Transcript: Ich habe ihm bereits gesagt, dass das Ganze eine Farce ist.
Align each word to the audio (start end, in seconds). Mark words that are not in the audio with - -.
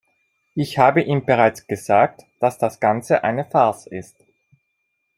Ich 0.55 0.79
habe 0.79 1.03
ihm 1.03 1.25
bereits 1.25 1.67
gesagt, 1.67 2.25
dass 2.39 2.57
das 2.57 2.79
Ganze 2.79 3.23
eine 3.23 3.45
Farce 3.45 3.85
ist. 3.85 4.15